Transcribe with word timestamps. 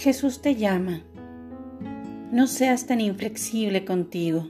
Jesús 0.00 0.40
te 0.40 0.54
llama. 0.54 1.02
No 2.32 2.46
seas 2.46 2.86
tan 2.86 3.02
inflexible 3.02 3.84
contigo. 3.84 4.48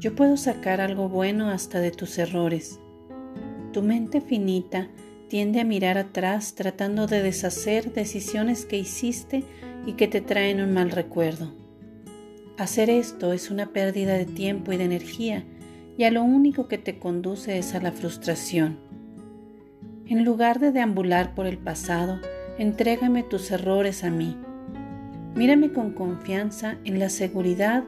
Yo 0.00 0.14
puedo 0.14 0.38
sacar 0.38 0.80
algo 0.80 1.10
bueno 1.10 1.50
hasta 1.50 1.80
de 1.80 1.90
tus 1.90 2.16
errores. 2.16 2.80
Tu 3.74 3.82
mente 3.82 4.22
finita 4.22 4.88
tiende 5.28 5.60
a 5.60 5.64
mirar 5.64 5.98
atrás 5.98 6.54
tratando 6.54 7.06
de 7.06 7.22
deshacer 7.22 7.92
decisiones 7.92 8.64
que 8.64 8.78
hiciste 8.78 9.44
y 9.84 9.92
que 9.92 10.08
te 10.08 10.22
traen 10.22 10.62
un 10.62 10.72
mal 10.72 10.92
recuerdo. 10.92 11.52
Hacer 12.56 12.88
esto 12.88 13.34
es 13.34 13.50
una 13.50 13.74
pérdida 13.74 14.14
de 14.14 14.24
tiempo 14.24 14.72
y 14.72 14.78
de 14.78 14.84
energía 14.84 15.44
y 15.98 16.04
a 16.04 16.10
lo 16.10 16.22
único 16.22 16.68
que 16.68 16.78
te 16.78 16.98
conduce 16.98 17.58
es 17.58 17.74
a 17.74 17.82
la 17.82 17.92
frustración. 17.92 18.78
En 20.06 20.24
lugar 20.24 20.58
de 20.58 20.72
deambular 20.72 21.34
por 21.34 21.46
el 21.46 21.58
pasado, 21.58 22.18
entrégame 22.58 23.22
tus 23.22 23.50
errores 23.50 24.04
a 24.04 24.10
mí. 24.10 24.36
Mírame 25.34 25.72
con 25.72 25.92
confianza 25.92 26.78
en 26.84 26.98
la 26.98 27.08
seguridad 27.08 27.84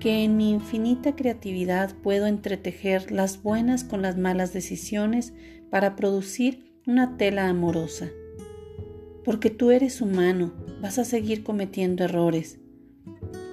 que 0.00 0.24
en 0.24 0.36
mi 0.36 0.50
infinita 0.50 1.14
creatividad 1.14 1.94
puedo 2.02 2.26
entretejer 2.26 3.12
las 3.12 3.42
buenas 3.42 3.84
con 3.84 4.02
las 4.02 4.16
malas 4.16 4.52
decisiones 4.52 5.32
para 5.70 5.96
producir 5.96 6.72
una 6.86 7.16
tela 7.16 7.48
amorosa. 7.48 8.08
Porque 9.24 9.50
tú 9.50 9.70
eres 9.70 10.00
humano, 10.00 10.52
vas 10.80 10.98
a 10.98 11.04
seguir 11.04 11.44
cometiendo 11.44 12.04
errores. 12.04 12.58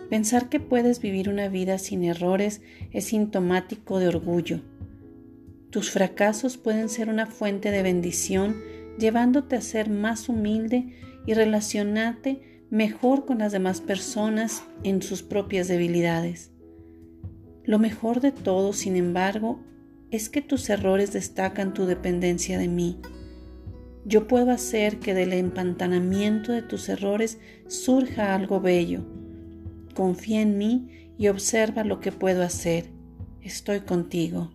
Pensar 0.10 0.50
que 0.50 0.60
puedes 0.60 1.00
vivir 1.00 1.30
una 1.30 1.48
vida 1.48 1.78
sin 1.78 2.04
errores 2.04 2.62
es 2.92 3.06
sintomático 3.06 4.00
de 4.00 4.10
orgullo. 4.10 4.60
Tus 5.70 5.90
fracasos 5.90 6.58
pueden 6.58 6.90
ser 6.90 7.08
una 7.08 7.28
fuente 7.28 7.72
de 7.72 7.82
bendición, 7.82 8.58
llevándote 8.98 9.56
a 9.56 9.62
ser 9.62 9.90
más 9.90 10.30
humilde 10.30 10.96
y 11.26 11.34
relacionarte 11.34 12.66
mejor 12.70 13.26
con 13.26 13.40
las 13.40 13.52
demás 13.52 13.82
personas 13.82 14.64
en 14.84 15.02
sus 15.02 15.24
propias 15.24 15.68
debilidades. 15.68 16.52
Lo 17.64 17.80
mejor 17.80 18.22
de 18.22 18.32
todo, 18.32 18.74
sin 18.74 18.96
embargo, 18.96 19.60
es 20.10 20.30
que 20.30 20.42
tus 20.42 20.70
errores 20.70 21.14
destacan 21.14 21.74
tu 21.74 21.86
dependencia 21.86 22.58
de 22.58 22.68
mí. 22.68 23.00
Yo 24.04 24.28
puedo 24.28 24.52
hacer 24.52 25.00
que 25.00 25.14
del 25.14 25.34
empantanamiento 25.34 26.52
de 26.52 26.64
tus 26.64 26.90
errores 26.90 27.40
surja 27.68 28.34
algo 28.34 28.60
bello. 28.60 29.06
Confía 29.94 30.42
en 30.42 30.58
mí 30.58 31.14
y 31.18 31.28
observa 31.28 31.84
lo 31.84 32.00
que 32.00 32.12
puedo 32.12 32.42
hacer. 32.42 32.90
Estoy 33.42 33.82
contigo. 33.82 34.52